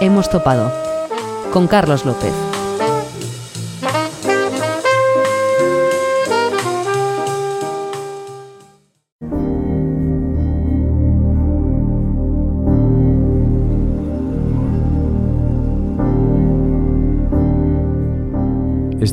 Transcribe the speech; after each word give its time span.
Hemos 0.00 0.30
topado. 0.30 0.72
Con 1.52 1.66
Carlos 1.66 2.04
López. 2.04 2.32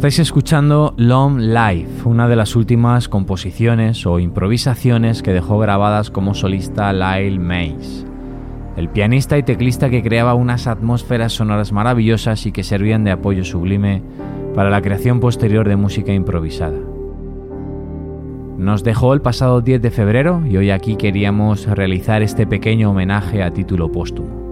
Estáis 0.03 0.19
escuchando 0.19 0.93
Long 0.97 1.39
Life, 1.39 2.09
una 2.09 2.27
de 2.27 2.35
las 2.35 2.57
últimas 2.57 3.07
composiciones 3.07 4.05
o 4.05 4.19
improvisaciones 4.19 5.23
que 5.23 5.31
dejó 5.31 5.59
grabadas 5.59 6.09
como 6.09 6.33
solista 6.33 6.91
Lyle 6.91 7.39
Mays, 7.39 8.05
el 8.75 8.89
pianista 8.89 9.37
y 9.37 9.43
teclista 9.43 9.89
que 9.89 10.01
creaba 10.01 10.33
unas 10.33 10.67
atmósferas 10.67 11.33
sonoras 11.33 11.71
maravillosas 11.71 12.45
y 12.45 12.51
que 12.51 12.63
servían 12.63 13.03
de 13.03 13.11
apoyo 13.11 13.43
sublime 13.43 14.01
para 14.55 14.69
la 14.69 14.81
creación 14.81 15.19
posterior 15.19 15.67
de 15.67 15.75
música 15.75 16.13
improvisada. 16.13 16.79
Nos 18.57 18.83
dejó 18.83 19.13
el 19.13 19.21
pasado 19.21 19.61
10 19.61 19.81
de 19.81 19.91
febrero 19.91 20.43
y 20.45 20.57
hoy 20.57 20.71
aquí 20.71 20.95
queríamos 20.95 21.65
realizar 21.67 22.21
este 22.21 22.47
pequeño 22.47 22.91
homenaje 22.91 23.43
a 23.43 23.51
título 23.51 23.91
póstumo. 23.91 24.42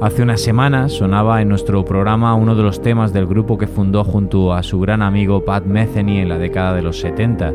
Hace 0.00 0.22
unas 0.22 0.40
semanas 0.40 0.92
sonaba 0.92 1.42
en 1.42 1.48
nuestro 1.48 1.84
programa 1.84 2.32
uno 2.36 2.54
de 2.54 2.62
los 2.62 2.80
temas 2.80 3.12
del 3.12 3.26
grupo 3.26 3.58
que 3.58 3.66
fundó 3.66 4.04
junto 4.04 4.54
a 4.54 4.62
su 4.62 4.78
gran 4.78 5.02
amigo 5.02 5.44
Pat 5.44 5.64
Metheny 5.64 6.18
en 6.20 6.28
la 6.28 6.38
década 6.38 6.72
de 6.72 6.82
los 6.82 7.00
70, 7.00 7.52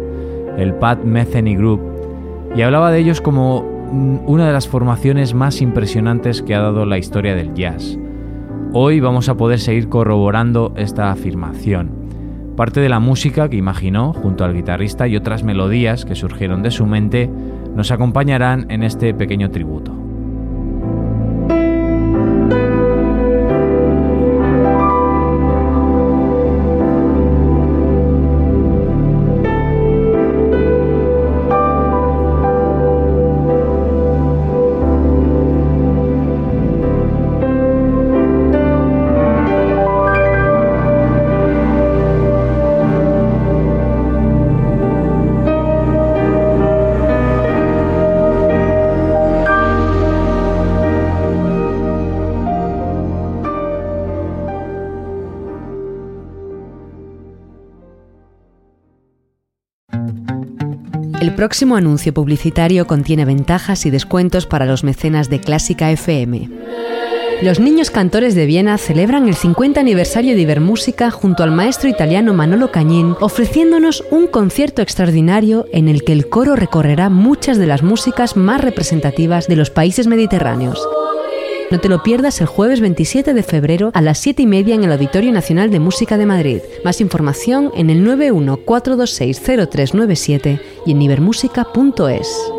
el 0.58 0.74
Pat 0.74 1.06
Metheny 1.06 1.56
Group, 1.56 1.80
y 2.54 2.62
hablaba 2.62 2.92
de 2.92 3.00
ellos 3.00 3.22
como 3.22 3.62
una 4.28 4.46
de 4.46 4.52
las 4.52 4.68
formaciones 4.68 5.34
más 5.34 5.62
impresionantes 5.62 6.42
que 6.42 6.54
ha 6.54 6.60
dado 6.60 6.86
la 6.86 6.98
historia 6.98 7.34
del 7.34 7.54
jazz. 7.54 7.98
Hoy 8.74 9.00
vamos 9.00 9.30
a 9.30 9.38
poder 9.38 9.62
seguir 9.62 9.88
corroborando 9.88 10.74
esta 10.76 11.12
afirmación. 11.12 11.92
Parte 12.58 12.82
de 12.82 12.90
la 12.90 13.00
música 13.00 13.48
que 13.48 13.56
imaginó 13.56 14.12
junto 14.12 14.44
al 14.44 14.54
guitarrista 14.54 15.08
y 15.08 15.16
otras 15.16 15.44
melodías 15.44 16.04
que 16.04 16.16
surgieron 16.16 16.62
de 16.62 16.72
su 16.72 16.86
mente 16.86 17.30
nos 17.74 17.92
acompañarán 17.92 18.70
en 18.70 18.84
este 18.84 19.14
pequeño 19.14 19.50
tributo. 19.50 20.03
Próximo 61.44 61.76
anuncio 61.76 62.14
publicitario 62.14 62.88
contiene 62.88 63.26
ventajas 63.26 63.86
y 63.86 63.90
descuentos 63.90 64.46
para 64.46 64.66
los 64.66 64.86
mecenas 64.86 65.30
de 65.30 65.42
Clásica 65.42 65.92
FM. 65.92 66.50
Los 67.42 67.60
niños 67.60 67.92
cantores 67.92 68.34
de 68.34 68.46
Viena 68.46 68.78
celebran 68.78 69.28
el 69.28 69.36
50 69.36 69.78
aniversario 69.78 70.36
de 70.36 70.42
Ibermúsica 70.42 71.12
junto 71.12 71.44
al 71.44 71.52
maestro 71.52 71.90
italiano 71.90 72.34
Manolo 72.34 72.72
Cañín, 72.72 73.18
ofreciéndonos 73.20 74.06
un 74.10 74.28
concierto 74.28 74.82
extraordinario 74.82 75.66
en 75.74 75.90
el 75.90 76.06
que 76.06 76.14
el 76.14 76.30
coro 76.30 76.56
recorrerá 76.56 77.10
muchas 77.10 77.58
de 77.58 77.68
las 77.68 77.84
músicas 77.84 78.38
más 78.38 78.62
representativas 78.62 79.50
de 79.50 79.58
los 79.58 79.70
países 79.70 80.08
mediterráneos. 80.08 80.80
No 81.74 81.80
te 81.80 81.90
lo 81.90 82.04
pierdas 82.04 82.40
el 82.40 82.46
jueves 82.46 82.80
27 82.82 83.34
de 83.34 83.42
febrero 83.42 83.90
a 83.96 84.02
las 84.04 84.20
7 84.20 84.44
y 84.44 84.46
media 84.46 84.76
en 84.76 84.84
el 84.84 84.92
Auditorio 84.92 85.32
Nacional 85.32 85.72
de 85.72 85.80
Música 85.80 86.20
de 86.20 86.28
Madrid. 86.28 86.60
Más 86.86 87.02
información 87.02 87.72
en 87.74 87.90
el 87.90 88.06
914260397 88.06 90.62
y 90.86 90.92
en 90.92 91.02
ibermúsica.es. 91.02 92.52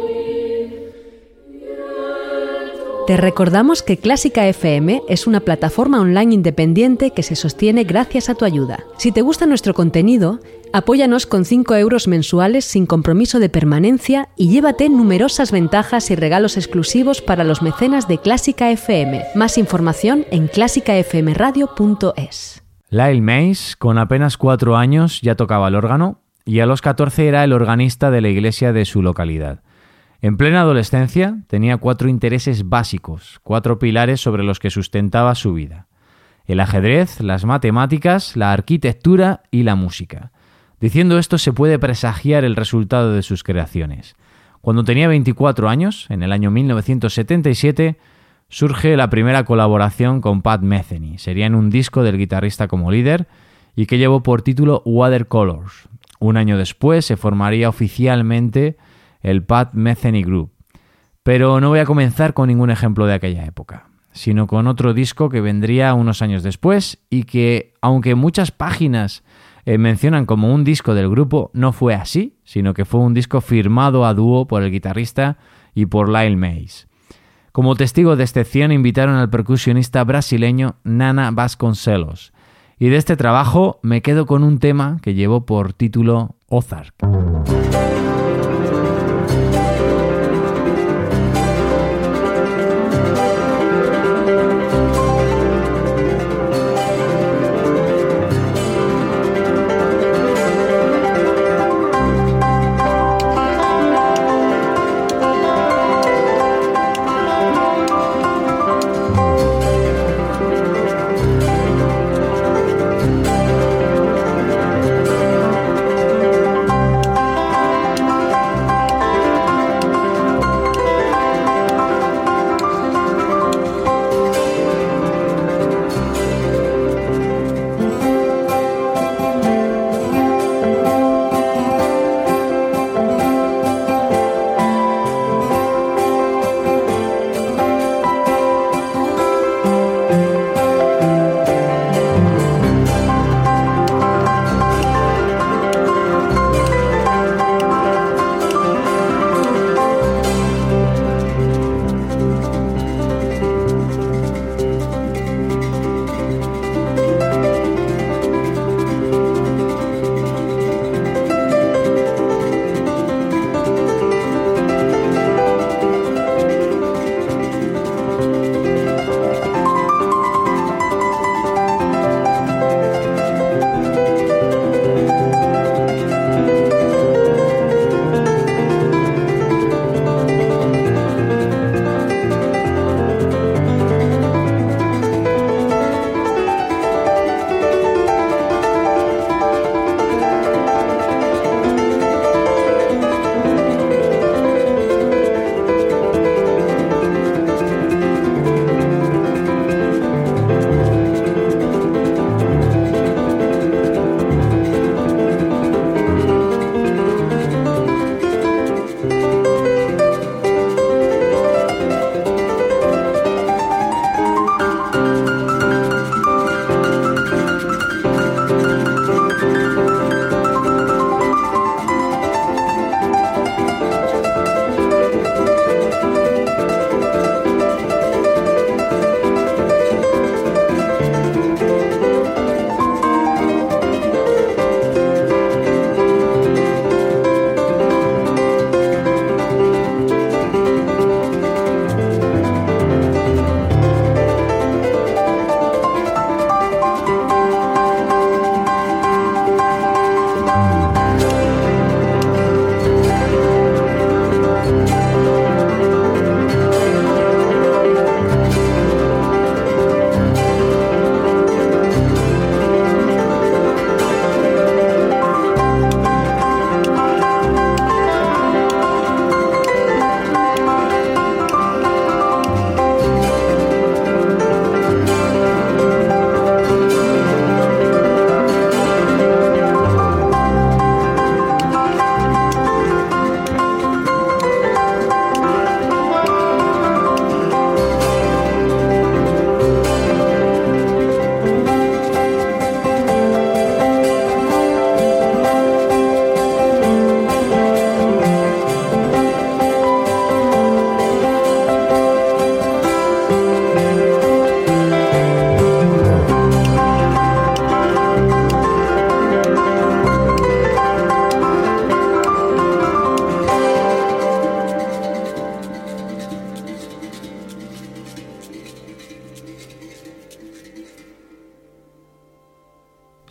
Te 3.06 3.16
recordamos 3.16 3.84
que 3.84 3.98
Clásica 3.98 4.48
FM 4.48 5.02
es 5.08 5.28
una 5.28 5.38
plataforma 5.38 6.00
online 6.00 6.34
independiente 6.34 7.12
que 7.12 7.22
se 7.22 7.36
sostiene 7.36 7.84
gracias 7.84 8.28
a 8.28 8.34
tu 8.34 8.44
ayuda. 8.44 8.84
Si 8.98 9.12
te 9.12 9.22
gusta 9.22 9.46
nuestro 9.46 9.74
contenido, 9.74 10.40
apóyanos 10.74 11.26
con 11.26 11.44
5 11.44 11.76
euros 11.76 12.08
mensuales 12.08 12.64
sin 12.64 12.86
compromiso 12.86 13.38
de 13.38 13.48
permanencia 13.48 14.30
y 14.36 14.48
llévate 14.48 14.88
numerosas 14.88 15.52
ventajas 15.52 16.10
y 16.10 16.16
regalos 16.16 16.56
exclusivos 16.56 17.22
para 17.22 17.44
los 17.44 17.62
mecenas 17.62 18.08
de 18.08 18.18
Clásica 18.18 18.72
FM. 18.72 19.22
Más 19.36 19.56
información 19.56 20.26
en 20.32 20.48
clásicafmradio.es. 20.48 22.64
Lyle 22.90 23.20
Mays, 23.20 23.76
con 23.76 23.98
apenas 23.98 24.36
4 24.36 24.76
años, 24.76 25.20
ya 25.20 25.36
tocaba 25.36 25.68
el 25.68 25.76
órgano 25.76 26.22
y 26.44 26.58
a 26.58 26.66
los 26.66 26.82
14 26.82 27.28
era 27.28 27.44
el 27.44 27.52
organista 27.52 28.10
de 28.10 28.20
la 28.20 28.30
iglesia 28.30 28.72
de 28.72 28.84
su 28.84 29.00
localidad. 29.00 29.62
En 30.22 30.36
plena 30.36 30.62
adolescencia 30.62 31.38
tenía 31.46 31.76
cuatro 31.76 32.08
intereses 32.08 32.68
básicos, 32.68 33.38
cuatro 33.44 33.78
pilares 33.78 34.20
sobre 34.20 34.42
los 34.42 34.58
que 34.58 34.70
sustentaba 34.70 35.36
su 35.36 35.54
vida. 35.54 35.86
El 36.46 36.58
ajedrez, 36.58 37.20
las 37.20 37.44
matemáticas, 37.44 38.36
la 38.36 38.52
arquitectura 38.52 39.44
y 39.52 39.62
la 39.62 39.76
música. 39.76 40.32
Diciendo 40.84 41.16
esto 41.16 41.38
se 41.38 41.54
puede 41.54 41.78
presagiar 41.78 42.44
el 42.44 42.56
resultado 42.56 43.14
de 43.14 43.22
sus 43.22 43.42
creaciones. 43.42 44.16
Cuando 44.60 44.84
tenía 44.84 45.08
24 45.08 45.70
años, 45.70 46.04
en 46.10 46.22
el 46.22 46.30
año 46.30 46.50
1977, 46.50 47.96
surge 48.50 48.94
la 48.94 49.08
primera 49.08 49.46
colaboración 49.46 50.20
con 50.20 50.42
Pat 50.42 50.60
Metheny. 50.60 51.16
Sería 51.16 51.46
en 51.46 51.54
un 51.54 51.70
disco 51.70 52.02
del 52.02 52.18
guitarrista 52.18 52.68
como 52.68 52.92
líder 52.92 53.28
y 53.74 53.86
que 53.86 53.96
llevó 53.96 54.22
por 54.22 54.42
título 54.42 54.82
Watercolors. 54.84 55.88
Un 56.20 56.36
año 56.36 56.58
después 56.58 57.06
se 57.06 57.16
formaría 57.16 57.70
oficialmente 57.70 58.76
el 59.22 59.42
Pat 59.42 59.72
Metheny 59.72 60.22
Group. 60.22 60.52
Pero 61.22 61.62
no 61.62 61.70
voy 61.70 61.78
a 61.78 61.86
comenzar 61.86 62.34
con 62.34 62.48
ningún 62.48 62.68
ejemplo 62.68 63.06
de 63.06 63.14
aquella 63.14 63.46
época, 63.46 63.86
sino 64.12 64.46
con 64.46 64.66
otro 64.66 64.92
disco 64.92 65.30
que 65.30 65.40
vendría 65.40 65.94
unos 65.94 66.20
años 66.20 66.42
después 66.42 66.98
y 67.08 67.22
que, 67.22 67.72
aunque 67.80 68.14
muchas 68.14 68.50
páginas 68.50 69.24
eh, 69.66 69.78
mencionan 69.78 70.26
como 70.26 70.52
un 70.52 70.64
disco 70.64 70.94
del 70.94 71.08
grupo, 71.08 71.50
no 71.54 71.72
fue 71.72 71.94
así, 71.94 72.36
sino 72.44 72.74
que 72.74 72.84
fue 72.84 73.00
un 73.00 73.14
disco 73.14 73.40
firmado 73.40 74.04
a 74.04 74.14
dúo 74.14 74.46
por 74.46 74.62
el 74.62 74.70
guitarrista 74.70 75.38
y 75.74 75.86
por 75.86 76.08
Lyle 76.08 76.36
Mays. 76.36 76.88
Como 77.52 77.76
testigo 77.76 78.16
de 78.16 78.24
excepción 78.24 78.72
invitaron 78.72 79.14
al 79.14 79.30
percusionista 79.30 80.02
brasileño 80.02 80.76
Nana 80.82 81.30
Vasconcelos. 81.30 82.32
Y 82.78 82.88
de 82.88 82.96
este 82.96 83.16
trabajo 83.16 83.78
me 83.82 84.02
quedo 84.02 84.26
con 84.26 84.42
un 84.42 84.58
tema 84.58 84.98
que 85.00 85.14
llevó 85.14 85.46
por 85.46 85.72
título 85.72 86.36
Ozark. 86.48 86.94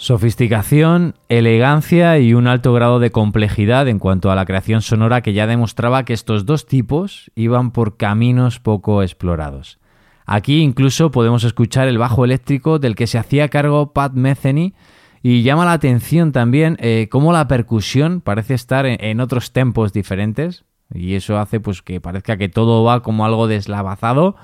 Sofisticación, 0.04 1.16
elegancia 1.30 2.20
y 2.20 2.34
un 2.34 2.48
alto 2.48 2.74
grado 2.74 3.00
de 3.00 3.10
complejidad 3.10 3.88
en 3.88 4.00
cuanto 4.00 4.32
a 4.32 4.36
la 4.36 4.44
creación 4.44 4.82
sonora 4.82 5.22
que 5.22 5.32
ya 5.32 5.48
demostraba 5.48 6.04
que 6.04 6.12
estos 6.12 6.46
dos 6.46 6.66
tipos 6.66 7.32
iban 7.36 7.72
por 7.72 7.96
caminos 7.96 8.60
poco 8.60 9.02
explorados. 9.02 9.80
Aquí 10.26 10.60
incluso 10.60 11.10
podemos 11.10 11.46
escuchar 11.46 11.88
el 11.88 12.00
bajo 12.00 12.26
eléctrico 12.26 12.80
del 12.80 12.98
que 12.98 13.08
se 13.08 13.18
hacía 13.18 13.48
cargo 13.48 13.94
Pat 13.94 14.12
Metheny 14.12 14.74
y 15.22 15.44
llama 15.44 15.64
la 15.64 15.72
atención 15.72 16.34
también 16.34 16.76
eh, 16.82 17.08
cómo 17.10 17.32
la 17.32 17.48
percusión 17.48 18.20
parece 18.20 18.56
estar 18.56 18.86
en, 18.86 19.22
otros 19.22 19.54
tempos 19.54 19.94
diferentes 19.94 20.66
y 20.94 21.14
eso 21.14 21.38
hace 21.38 21.62
pues 21.62 21.82
que 21.82 22.02
parezca 22.02 22.36
que 22.36 22.50
todo 22.50 22.84
va 22.84 23.04
como 23.04 23.24
algo 23.24 23.48
deslavazado, 23.48 24.36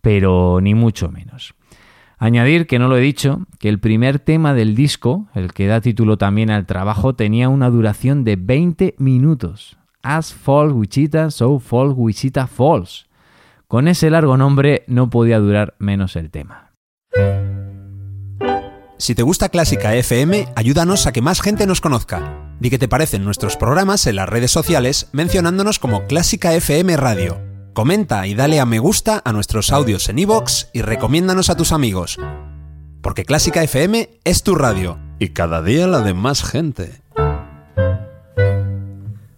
pero 0.00 0.60
ni 0.62 0.76
mucho 0.76 1.08
menos. 1.08 1.56
Añadir, 2.22 2.68
que 2.68 2.78
no 2.78 2.86
lo 2.86 2.96
he 2.96 3.00
dicho, 3.00 3.48
que 3.58 3.68
el 3.68 3.80
primer 3.80 4.20
tema 4.20 4.54
del 4.54 4.76
disco, 4.76 5.26
el 5.34 5.52
que 5.52 5.66
da 5.66 5.80
título 5.80 6.18
también 6.18 6.52
al 6.52 6.66
trabajo, 6.66 7.16
tenía 7.16 7.48
una 7.48 7.68
duración 7.68 8.22
de 8.22 8.36
20 8.36 8.94
minutos. 8.98 9.76
As 10.04 10.32
Falls 10.32 10.72
Wichita, 10.72 11.32
So 11.32 11.58
Falls 11.58 11.94
Wichita 11.96 12.46
Falls. 12.46 13.06
Con 13.66 13.88
ese 13.88 14.08
largo 14.08 14.36
nombre 14.36 14.84
no 14.86 15.10
podía 15.10 15.40
durar 15.40 15.74
menos 15.80 16.14
el 16.14 16.30
tema. 16.30 16.70
Si 18.98 19.16
te 19.16 19.24
gusta 19.24 19.48
Clásica 19.48 19.92
FM, 19.96 20.46
ayúdanos 20.54 21.08
a 21.08 21.12
que 21.12 21.22
más 21.22 21.40
gente 21.40 21.66
nos 21.66 21.80
conozca. 21.80 22.54
Di 22.60 22.70
que 22.70 22.78
te 22.78 22.86
parecen 22.86 23.24
nuestros 23.24 23.56
programas 23.56 24.06
en 24.06 24.14
las 24.14 24.28
redes 24.28 24.52
sociales 24.52 25.08
mencionándonos 25.12 25.80
como 25.80 26.06
Clásica 26.06 26.54
FM 26.54 26.96
Radio 26.98 27.51
Comenta 27.72 28.26
y 28.26 28.34
dale 28.34 28.60
a 28.60 28.66
me 28.66 28.78
gusta 28.78 29.22
a 29.24 29.32
nuestros 29.32 29.72
audios 29.72 30.10
en 30.10 30.18
iVoox 30.18 30.66
y 30.74 30.82
recomiéndanos 30.82 31.48
a 31.48 31.56
tus 31.56 31.72
amigos. 31.72 32.18
Porque 33.00 33.24
Clásica 33.24 33.62
FM 33.62 34.10
es 34.24 34.42
tu 34.42 34.54
radio 34.54 34.98
y 35.18 35.28
cada 35.28 35.62
día 35.62 35.86
la 35.86 36.02
de 36.02 36.12
más 36.12 36.44
gente. 36.44 37.00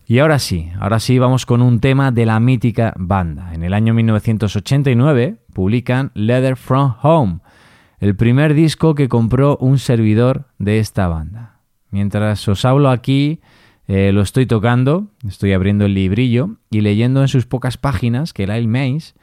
Y 0.07 0.19
ahora 0.19 0.41
sí, 0.41 0.73
ahora 0.81 0.99
sí 0.99 1.21
vamos 1.21 1.47
con 1.47 1.63
un 1.63 1.79
tema 1.79 2.11
de 2.11 2.27
la 2.27 2.41
mítica 2.41 2.93
banda. 2.97 3.55
En 3.55 3.63
el 3.63 3.73
año 3.73 3.95
1989 3.95 5.37
publican 5.53 6.11
Leather 6.15 6.57
From 6.57 6.97
Home, 7.03 7.39
el 8.01 8.17
primer 8.17 8.55
disco 8.55 8.97
que 8.97 9.09
compró 9.09 9.57
un 9.59 9.79
servidor 9.79 10.49
de 10.59 10.81
esta 10.81 11.07
banda. 11.07 11.61
Mientras 11.91 12.49
os 12.49 12.65
hablo 12.65 12.91
aquí, 12.91 13.41
eh, 13.87 14.13
lo 14.13 14.23
estoy 14.23 14.47
tocando, 14.47 15.09
estoy 15.27 15.53
abriendo 15.53 15.85
el 15.85 15.95
librillo 15.95 16.57
y 16.71 16.81
leyendo 16.81 17.21
en 17.21 17.29
sus 17.29 17.47
pocas 17.47 17.77
páginas 17.77 18.33
que 18.33 18.47
Lyle 18.47 18.69
Mays, 18.69 19.15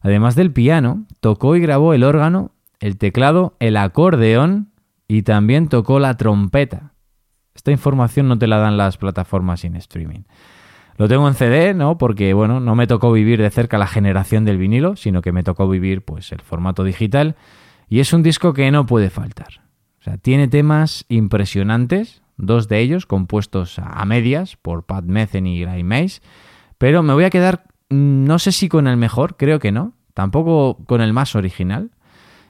además 0.00 0.34
del 0.34 0.52
piano, 0.52 1.04
tocó 1.20 1.54
y 1.54 1.60
grabó 1.60 1.94
el 1.94 2.02
órgano, 2.02 2.52
el 2.80 2.98
teclado, 2.98 3.56
el 3.60 3.76
acordeón 3.76 4.70
y 5.06 5.22
también 5.22 5.68
tocó 5.68 6.00
la 6.00 6.16
trompeta. 6.16 6.92
Esta 7.54 7.70
información 7.70 8.28
no 8.28 8.38
te 8.38 8.46
la 8.46 8.58
dan 8.58 8.76
las 8.76 8.98
plataformas 8.98 9.60
sin 9.60 9.76
streaming. 9.76 10.20
Lo 10.96 11.08
tengo 11.08 11.28
en 11.28 11.34
CD, 11.34 11.74
¿no? 11.74 11.96
Porque, 11.96 12.34
bueno, 12.34 12.58
no 12.58 12.74
me 12.74 12.88
tocó 12.88 13.12
vivir 13.12 13.40
de 13.40 13.50
cerca 13.50 13.78
la 13.78 13.86
generación 13.86 14.44
del 14.44 14.58
vinilo, 14.58 14.96
sino 14.96 15.22
que 15.22 15.30
me 15.30 15.44
tocó 15.44 15.68
vivir, 15.68 16.04
pues, 16.04 16.32
el 16.32 16.40
formato 16.40 16.82
digital. 16.82 17.36
Y 17.88 18.00
es 18.00 18.12
un 18.12 18.24
disco 18.24 18.52
que 18.52 18.70
no 18.72 18.84
puede 18.84 19.08
faltar. 19.08 19.62
O 20.00 20.02
sea, 20.02 20.18
tiene 20.18 20.48
temas 20.48 21.04
impresionantes, 21.08 22.22
dos 22.38 22.68
de 22.68 22.80
ellos 22.80 23.04
compuestos 23.04 23.78
a 23.78 24.04
medias 24.04 24.56
por 24.56 24.84
Pat 24.84 25.04
Metheny 25.04 25.58
y 25.58 25.64
Guy 25.64 25.82
Mays, 25.82 26.22
pero 26.78 27.02
me 27.02 27.12
voy 27.12 27.24
a 27.24 27.30
quedar, 27.30 27.64
mm, 27.90 28.24
no 28.24 28.38
sé 28.38 28.52
si 28.52 28.68
con 28.68 28.86
el 28.86 28.96
mejor, 28.96 29.36
creo 29.36 29.58
que 29.58 29.72
no, 29.72 29.92
tampoco 30.14 30.78
con 30.86 31.00
el 31.00 31.12
más 31.12 31.34
original, 31.34 31.90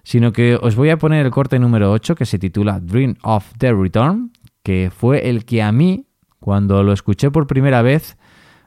sino 0.05 0.33
que 0.33 0.57
os 0.61 0.77
voy 0.77 0.91
a 0.91 0.99
poner 0.99 1.27
el 1.27 1.33
corte 1.33 1.59
número 1.59 1.91
8 1.93 2.15
que 2.15 2.25
se 2.25 2.39
titula 2.39 2.81
Dream 2.81 3.17
of 3.23 3.53
the 3.59 3.73
Return, 3.73 4.33
que 4.63 4.91
fue 4.95 5.29
el 5.29 5.45
que 5.45 5.63
a 5.63 5.73
mí, 5.73 6.07
cuando 6.41 6.83
lo 6.83 6.93
escuché 6.93 7.31
por 7.31 7.47
primera 7.47 7.83
vez, 7.83 8.17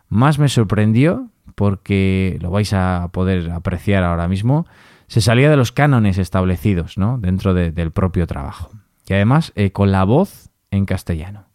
más 0.08 0.40
me 0.40 0.50
sorprendió, 0.50 1.30
porque 1.56 2.38
lo 2.42 2.52
vais 2.52 2.74
a 2.74 3.10
poder 3.12 3.50
apreciar 3.52 4.04
ahora 4.04 4.28
mismo, 4.28 4.66
se 5.08 5.22
salía 5.22 5.50
de 5.50 5.58
los 5.58 5.72
cánones 5.72 6.18
establecidos 6.18 6.98
¿no? 6.98 7.18
dentro 7.18 7.54
del 7.54 7.92
propio 7.92 8.28
trabajo. 8.28 8.70
Y 9.08 9.14
además, 9.14 9.52
eh, 9.56 9.72
con 9.72 9.92
la 9.92 10.04
voz 10.04 10.51
en 10.72 10.86
castellano. 10.86 11.51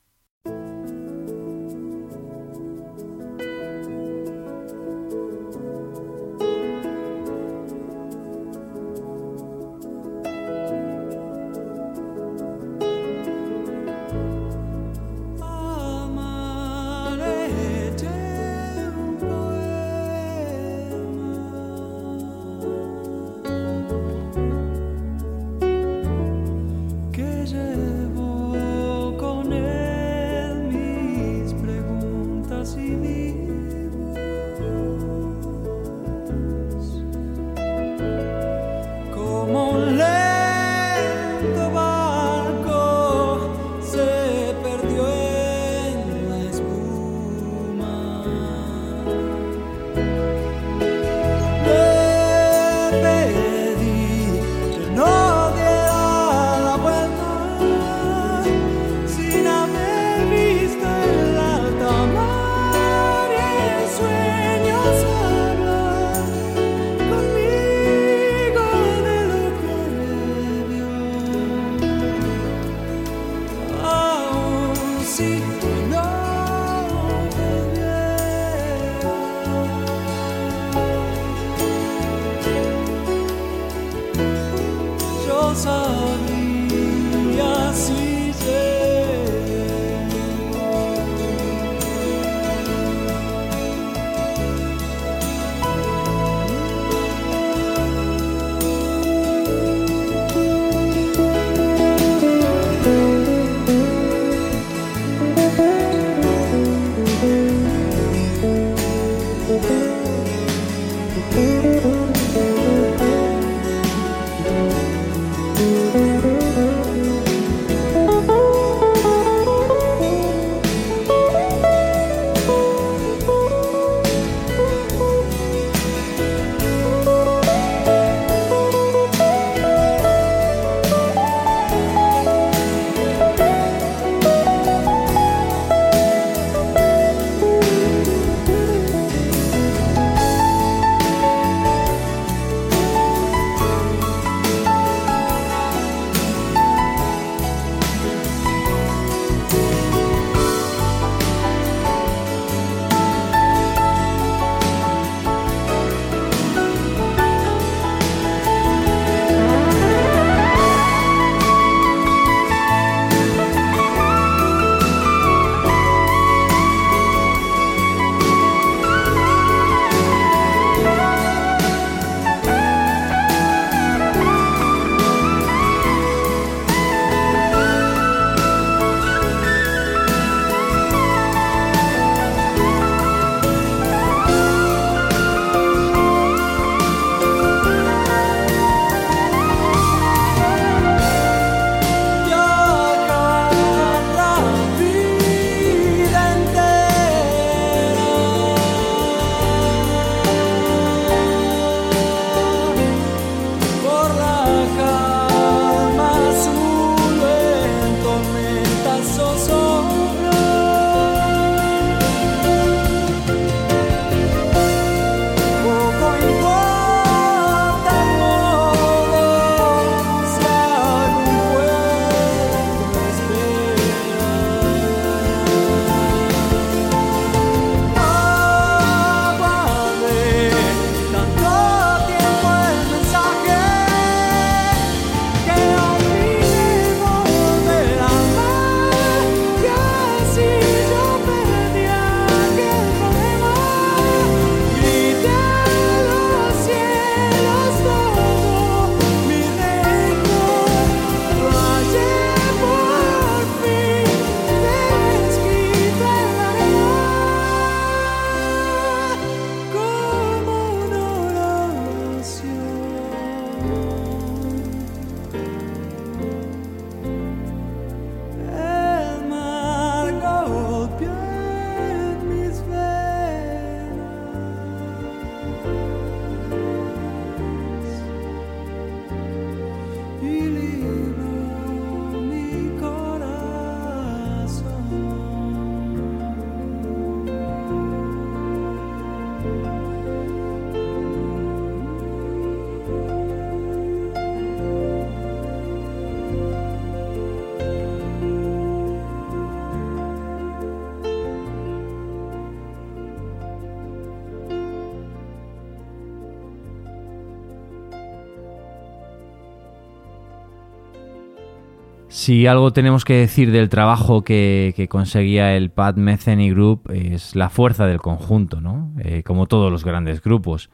Si 312.26 312.49
algo 312.49 312.73
tenemos 312.73 313.04
que 313.04 313.14
decir 313.14 313.52
del 313.52 313.68
trabajo 313.68 314.25
que, 314.25 314.88
conseguía 314.90 315.56
el 315.56 315.71
Pat 315.71 315.97
Metheny 315.97 316.50
Group 316.50 316.90
es 316.92 317.37
la 317.37 317.50
fuerza 317.50 317.87
del 317.87 318.00
conjunto, 318.00 318.61
¿no? 318.61 318.90
Eh, 318.99 319.23
como 319.23 319.47
todos 319.47 319.71
los 319.71 319.85
grandes 319.85 320.21
grupos. 320.21 320.68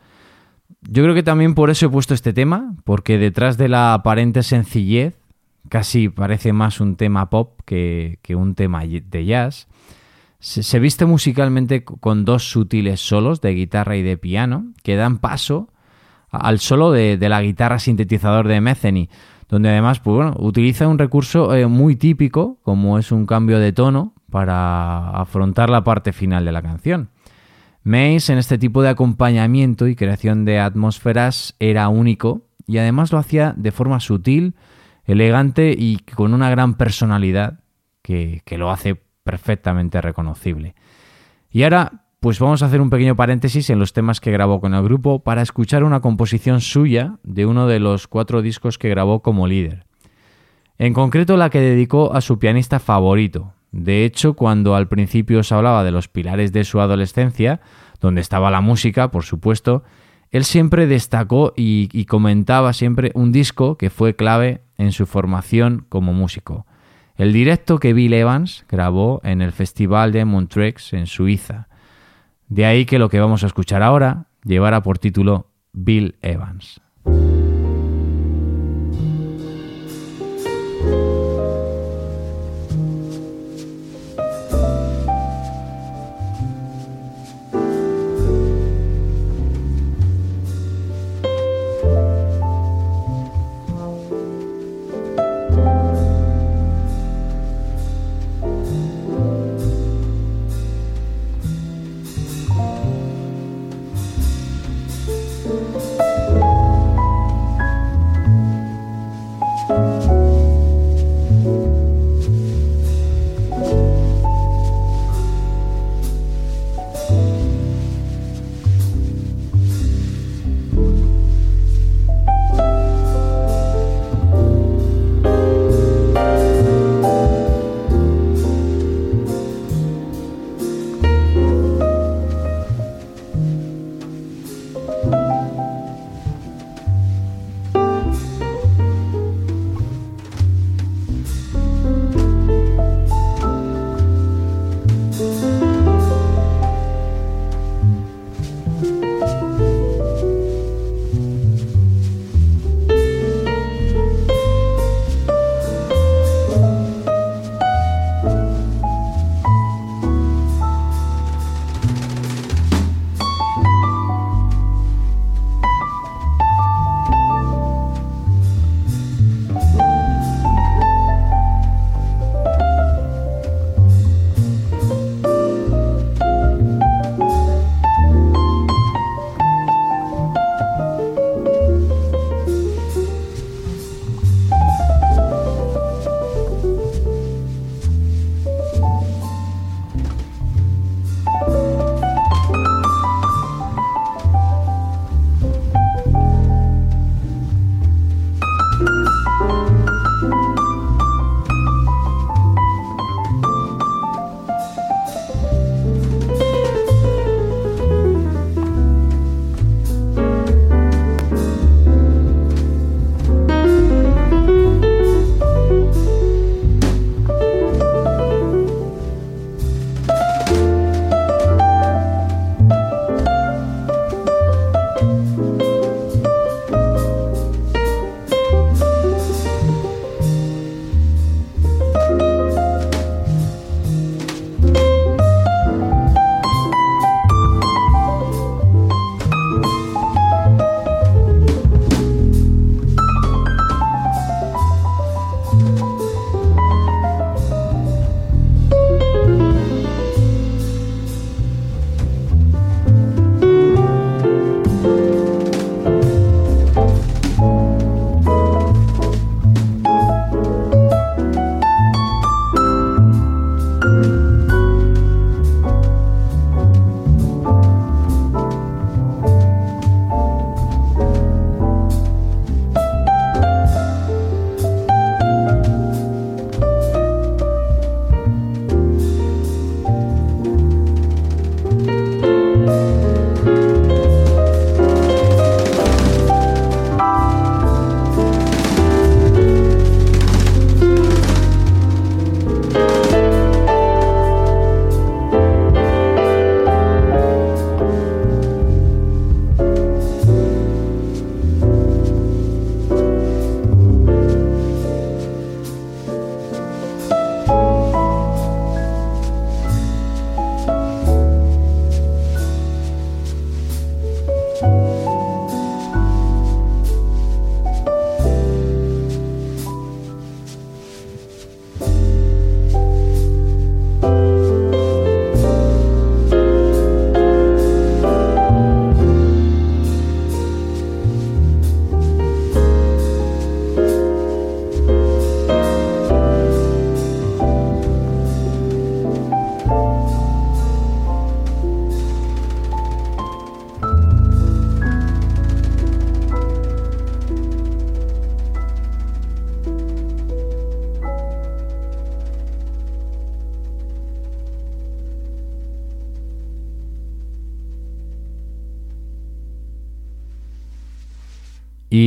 Yo 0.80 1.02
creo 1.02 1.14
que 1.14 1.22
también 1.22 1.54
por 1.54 1.68
eso 1.68 1.84
he 1.84 1.88
puesto 1.90 2.14
este 2.14 2.32
tema, 2.32 2.74
porque 2.84 3.18
detrás 3.18 3.58
de 3.58 3.68
la 3.68 3.92
aparente 3.92 4.42
sencillez, 4.42 5.18
casi 5.68 6.08
parece 6.08 6.54
más 6.54 6.80
un 6.80 6.96
tema 6.96 7.28
pop 7.28 7.60
que, 7.66 8.18
un 8.34 8.54
tema 8.54 8.86
de 8.86 9.26
jazz, 9.26 9.68
se, 10.38 10.78
viste 10.80 11.04
musicalmente 11.04 11.84
con 11.84 12.24
dos 12.24 12.50
sutiles 12.50 13.00
solos 13.00 13.42
de 13.42 13.52
guitarra 13.52 13.98
y 13.98 14.02
de 14.02 14.16
piano 14.16 14.72
que 14.82 14.96
dan 14.96 15.18
paso 15.18 15.68
al 16.30 16.60
solo 16.60 16.92
de, 16.92 17.18
la 17.28 17.42
guitarra 17.42 17.78
sintetizador 17.78 18.48
de 18.48 18.62
Metheny 18.62 19.10
donde 19.52 19.68
además 19.68 20.00
pues, 20.00 20.16
bueno, 20.16 20.34
utiliza 20.38 20.88
un 20.88 20.98
recurso 20.98 21.54
eh, 21.54 21.66
muy 21.66 21.94
típico, 21.94 22.58
como 22.62 22.98
es 22.98 23.12
un 23.12 23.26
cambio 23.26 23.58
de 23.58 23.74
tono, 23.74 24.14
para 24.30 25.10
afrontar 25.10 25.68
la 25.68 25.84
parte 25.84 26.14
final 26.14 26.46
de 26.46 26.52
la 26.52 26.62
canción. 26.62 27.10
Mace 27.82 28.32
en 28.32 28.38
este 28.38 28.56
tipo 28.56 28.80
de 28.80 28.88
acompañamiento 28.88 29.88
y 29.88 29.94
creación 29.94 30.46
de 30.46 30.58
atmósferas 30.58 31.54
era 31.58 31.90
único 31.90 32.46
y 32.66 32.78
además 32.78 33.12
lo 33.12 33.18
hacía 33.18 33.52
de 33.54 33.72
forma 33.72 34.00
sutil, 34.00 34.54
elegante 35.04 35.74
y 35.76 35.98
con 35.98 36.32
una 36.32 36.48
gran 36.48 36.78
personalidad 36.78 37.60
que, 38.00 38.40
que 38.46 38.56
lo 38.56 38.70
hace 38.70 39.02
perfectamente 39.22 40.00
reconocible. 40.00 40.74
Y 41.50 41.64
ahora 41.64 42.06
pues 42.22 42.38
vamos 42.38 42.62
a 42.62 42.66
hacer 42.66 42.80
un 42.80 42.88
pequeño 42.88 43.16
paréntesis 43.16 43.68
en 43.68 43.80
los 43.80 43.92
temas 43.92 44.20
que 44.20 44.30
grabó 44.30 44.60
con 44.60 44.74
el 44.74 44.84
grupo 44.84 45.24
para 45.24 45.42
escuchar 45.42 45.82
una 45.82 45.98
composición 45.98 46.60
suya 46.60 47.16
de 47.24 47.46
uno 47.46 47.66
de 47.66 47.80
los 47.80 48.06
cuatro 48.06 48.42
discos 48.42 48.78
que 48.78 48.88
grabó 48.88 49.22
como 49.22 49.48
líder. 49.48 49.86
En 50.78 50.94
concreto 50.94 51.36
la 51.36 51.50
que 51.50 51.58
dedicó 51.60 52.14
a 52.14 52.20
su 52.20 52.38
pianista 52.38 52.78
favorito. 52.78 53.54
De 53.72 54.04
hecho, 54.04 54.34
cuando 54.34 54.76
al 54.76 54.86
principio 54.86 55.40
os 55.40 55.50
hablaba 55.50 55.82
de 55.82 55.90
los 55.90 56.06
pilares 56.06 56.52
de 56.52 56.62
su 56.62 56.80
adolescencia, 56.80 57.60
donde 58.00 58.20
estaba 58.20 58.52
la 58.52 58.60
música, 58.60 59.10
por 59.10 59.24
supuesto, 59.24 59.82
él 60.30 60.44
siempre 60.44 60.86
destacó 60.86 61.52
y, 61.56 61.88
y 61.92 62.04
comentaba 62.04 62.72
siempre 62.72 63.10
un 63.14 63.32
disco 63.32 63.76
que 63.76 63.90
fue 63.90 64.14
clave 64.14 64.62
en 64.78 64.92
su 64.92 65.06
formación 65.06 65.86
como 65.88 66.12
músico. 66.12 66.66
El 67.16 67.32
directo 67.32 67.80
que 67.80 67.92
Bill 67.92 68.14
Evans 68.14 68.64
grabó 68.68 69.20
en 69.24 69.42
el 69.42 69.50
Festival 69.50 70.12
de 70.12 70.24
Montreux 70.24 70.92
en 70.92 71.08
Suiza 71.08 71.66
de 72.52 72.66
ahí 72.66 72.84
que 72.84 72.98
lo 72.98 73.08
que 73.08 73.18
vamos 73.18 73.44
a 73.44 73.46
escuchar 73.46 73.82
ahora 73.82 74.26
llevara 74.44 74.82
por 74.82 74.98
título 74.98 75.46
Bill 75.72 76.16
Evans. 76.20 76.82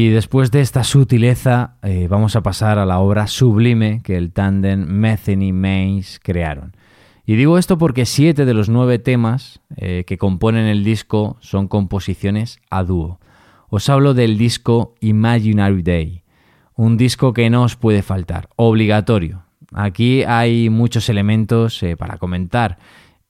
Y 0.05 0.09
después 0.09 0.51
de 0.51 0.61
esta 0.61 0.83
sutileza, 0.83 1.77
eh, 1.81 2.07
vamos 2.07 2.35
a 2.35 2.43
pasar 2.43 2.77
a 2.77 2.85
la 2.85 2.99
obra 2.99 3.25
sublime 3.25 4.01
que 4.03 4.17
el 4.17 4.31
tándem 4.31 4.85
Metheny 4.85 5.51
Mays 5.51 6.19
crearon. 6.21 6.77
Y 7.25 7.33
digo 7.37 7.57
esto 7.57 7.79
porque 7.79 8.05
siete 8.05 8.45
de 8.45 8.53
los 8.53 8.69
nueve 8.69 8.99
temas 8.99 9.61
eh, 9.77 10.03
que 10.05 10.19
componen 10.19 10.67
el 10.67 10.83
disco 10.83 11.37
son 11.39 11.67
composiciones 11.67 12.59
a 12.69 12.83
dúo. 12.83 13.19
Os 13.69 13.89
hablo 13.89 14.13
del 14.13 14.37
disco 14.37 14.93
Imaginary 14.99 15.81
Day, 15.81 16.23
un 16.75 16.97
disco 16.97 17.33
que 17.33 17.49
no 17.49 17.63
os 17.63 17.75
puede 17.75 18.03
faltar, 18.03 18.49
obligatorio. 18.57 19.41
Aquí 19.73 20.21
hay 20.21 20.69
muchos 20.69 21.09
elementos 21.09 21.81
eh, 21.81 21.97
para 21.97 22.19
comentar, 22.19 22.77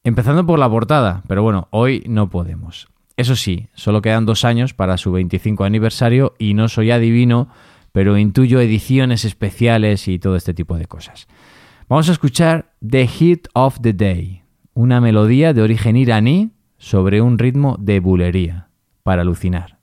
empezando 0.04 0.46
por 0.46 0.60
la 0.60 0.70
portada, 0.70 1.24
pero 1.26 1.42
bueno, 1.42 1.70
hoy 1.72 2.04
no 2.06 2.30
podemos. 2.30 2.90
Eso 3.17 3.36
sí, 3.36 3.67
solo 3.73 4.01
quedan 4.01 4.25
dos 4.25 4.43
años 4.43 4.73
para 4.73 4.97
su 4.97 5.12
25 5.12 5.63
aniversario 5.63 6.34
y 6.38 6.54
no 6.54 6.67
soy 6.67 6.91
adivino, 6.91 7.49
pero 7.91 8.17
intuyo 8.17 8.60
ediciones 8.60 9.23
especiales 9.23 10.08
y 10.10 10.19
todo 10.19 10.36
este 10.36 10.54
tipo 10.54 10.78
de 10.78 10.86
cosas. 10.86 11.28
Vamos 11.88 12.10
a 12.10 12.12
escuchar 12.12 12.73
The 12.86 13.08
Hit 13.08 13.47
of 13.54 13.80
the 13.82 13.93
Day, 13.93 14.41
una 14.73 14.99
melodía 14.99 15.54
de 15.54 15.62
origen 15.62 15.95
iraní 15.95 16.51
sobre 16.78 17.21
un 17.21 17.38
ritmo 17.38 17.78
de 17.80 18.01
bulería, 18.01 18.69
para 19.04 19.21
alucinar. 19.21 19.80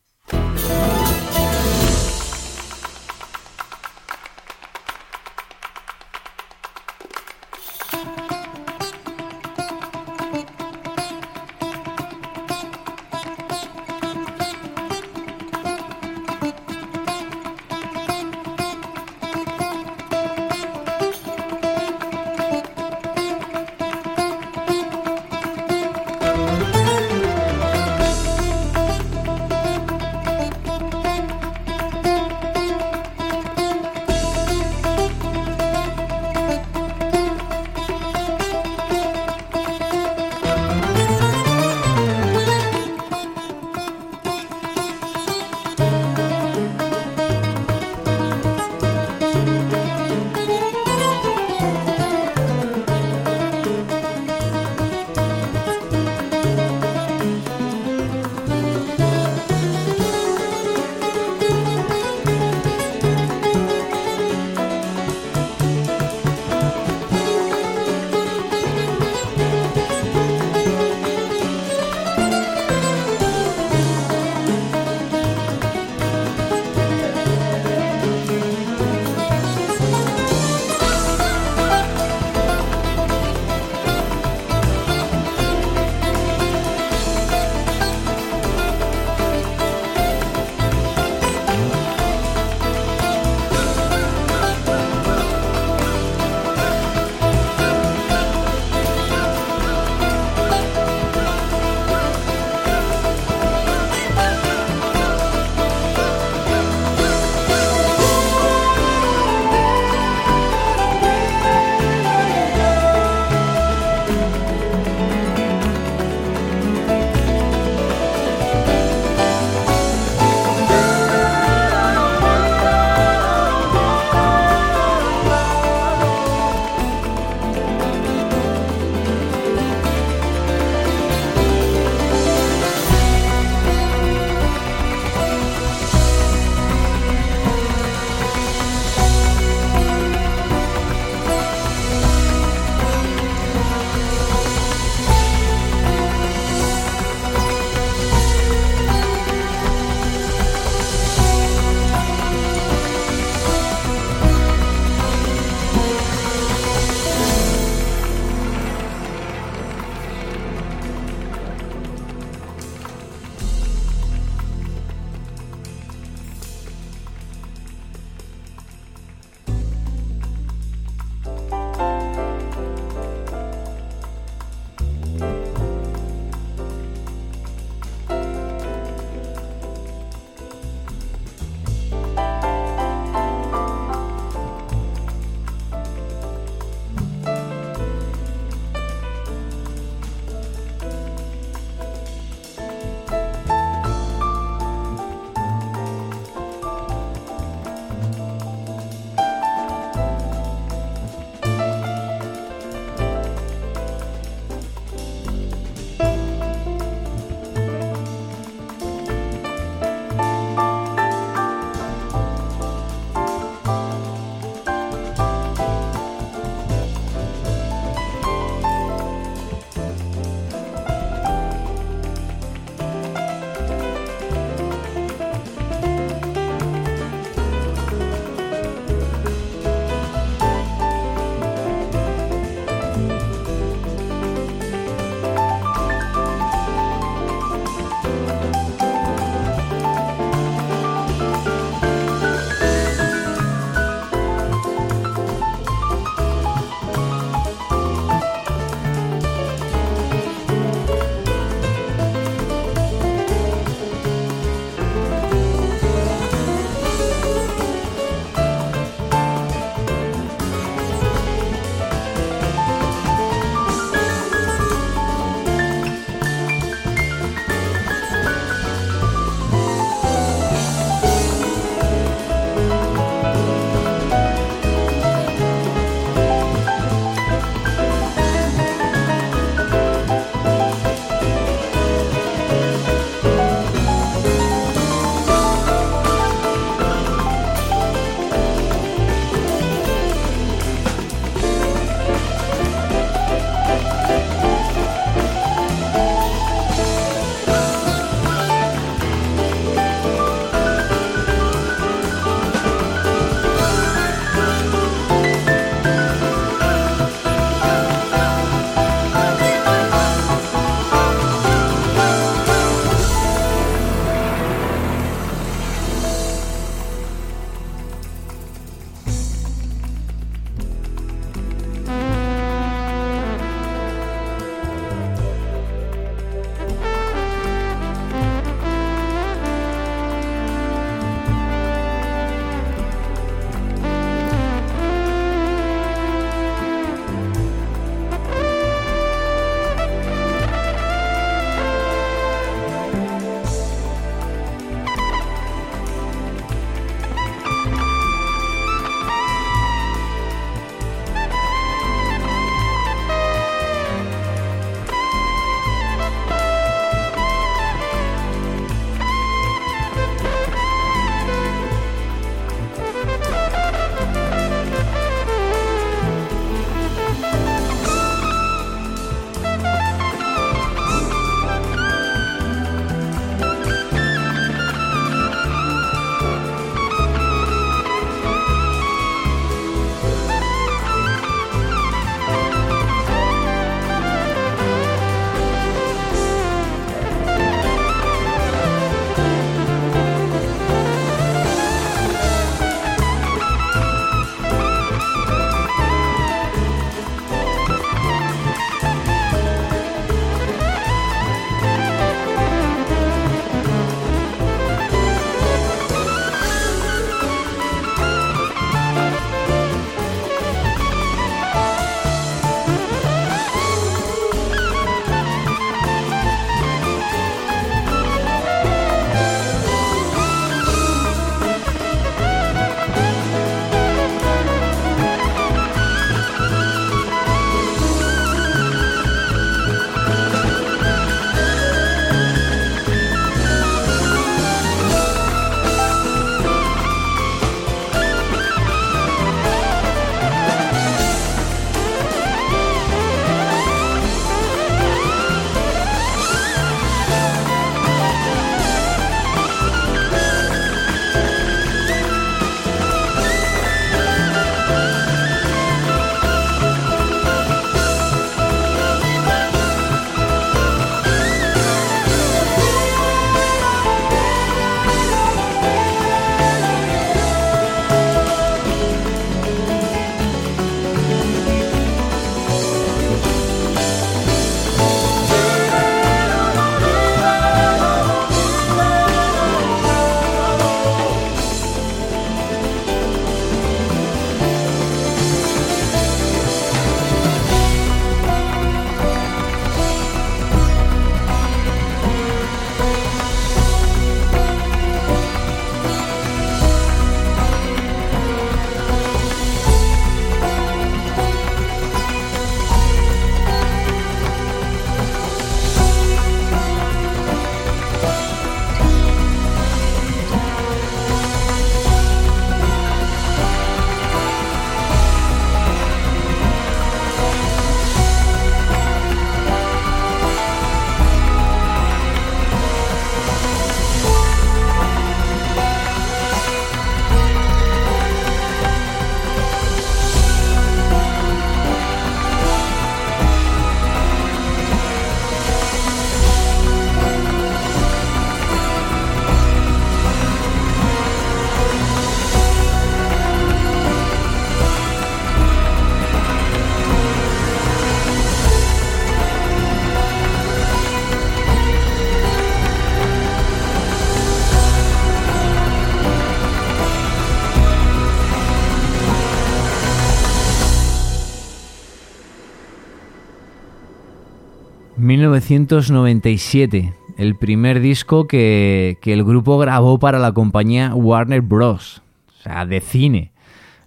1997, 565.40 566.94
el 567.16 567.36
primer 567.36 567.80
disco 567.80 568.26
que, 568.26 568.98
que 569.00 569.12
el 569.12 569.24
grupo 569.24 569.58
grabó 569.58 569.98
para 569.98 570.18
la 570.18 570.32
compañía 570.32 570.94
Warner 570.94 571.40
Bros. 571.40 572.02
O 572.28 572.42
sea, 572.42 572.66
de 572.66 572.80
cine, 572.80 573.32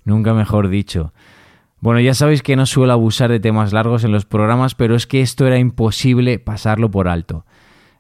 nunca 0.03 0.34
mejor 0.34 0.69
dicho. 0.69 1.13
Bueno, 1.79 1.99
ya 1.99 2.13
sabéis 2.13 2.41
que 2.41 2.55
no 2.55 2.65
suelo 2.65 2.93
abusar 2.93 3.29
de 3.29 3.39
temas 3.39 3.71
largos 3.71 4.03
en 4.03 4.12
los 4.12 4.25
programas, 4.25 4.73
pero 4.73 4.95
es 4.95 5.05
que 5.05 5.21
esto 5.21 5.45
era 5.45 5.60
imposible 5.60 6.39
pasarlo 6.39 6.89
por 6.89 7.08
alto. 7.08 7.45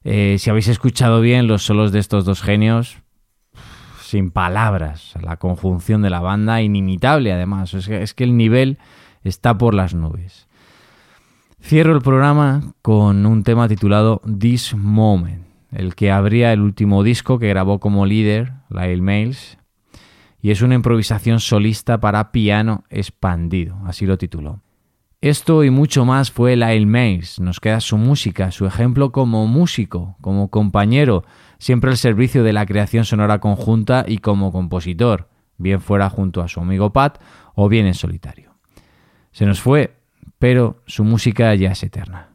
Eh, 0.03 0.37
si 0.39 0.49
habéis 0.49 0.67
escuchado 0.67 1.21
bien 1.21 1.47
los 1.47 1.63
solos 1.63 1.91
de 1.91 1.99
estos 1.99 2.25
dos 2.25 2.41
genios, 2.41 2.97
sin 4.01 4.31
palabras, 4.31 5.13
la 5.21 5.37
conjunción 5.37 6.01
de 6.01 6.09
la 6.09 6.19
banda, 6.19 6.61
inimitable 6.61 7.33
además, 7.33 7.73
es 7.73 7.87
que, 7.87 8.01
es 8.01 8.13
que 8.13 8.23
el 8.23 8.37
nivel 8.37 8.79
está 9.23 9.57
por 9.57 9.73
las 9.73 9.93
nubes. 9.93 10.44
Cierro 11.65 11.95
el 11.95 12.01
programa 12.03 12.75
con 12.83 13.25
un 13.25 13.43
tema 13.43 13.67
titulado 13.67 14.21
This 14.39 14.75
Moment, 14.75 15.47
el 15.71 15.95
que 15.95 16.11
abría 16.11 16.53
el 16.53 16.61
último 16.61 17.01
disco 17.01 17.39
que 17.39 17.47
grabó 17.47 17.79
como 17.79 18.05
líder, 18.05 18.53
Lyle 18.69 19.01
Mails, 19.01 19.57
y 20.43 20.51
es 20.51 20.61
una 20.61 20.75
improvisación 20.75 21.39
solista 21.39 21.99
para 21.99 22.31
piano 22.31 22.83
expandido, 22.91 23.79
así 23.87 24.05
lo 24.05 24.19
tituló. 24.19 24.61
Esto 25.21 25.63
y 25.63 25.71
mucho 25.71 26.05
más 26.05 26.29
fue 26.29 26.55
Lyle 26.55 26.85
Mays. 26.85 27.39
Nos 27.39 27.59
queda 27.59 27.79
su 27.79 27.97
música, 27.97 28.51
su 28.51 28.67
ejemplo 28.67 29.11
como 29.11 29.47
músico, 29.47 30.17
como 30.21 30.51
compañero, 30.51 31.23
siempre 31.57 31.89
al 31.89 31.97
servicio 31.97 32.43
de 32.43 32.53
la 32.53 32.67
creación 32.67 33.05
sonora 33.05 33.39
conjunta 33.39 34.05
y 34.07 34.19
como 34.19 34.51
compositor, 34.51 35.29
bien 35.57 35.81
fuera 35.81 36.11
junto 36.11 36.43
a 36.43 36.47
su 36.47 36.59
amigo 36.59 36.93
Pat 36.93 37.17
o 37.55 37.69
bien 37.69 37.87
en 37.87 37.95
solitario. 37.95 38.53
Se 39.31 39.47
nos 39.47 39.59
fue, 39.59 40.04
pero 40.39 40.81
su 40.85 41.03
música 41.03 41.53
ya 41.55 41.71
es 41.71 41.83
eterna. 41.83 42.34